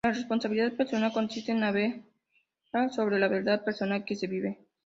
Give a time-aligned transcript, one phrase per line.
[0.03, 2.01] La responsabilidad personal consiste en hablar
[2.89, 4.57] sobre la verdad personal que se vive.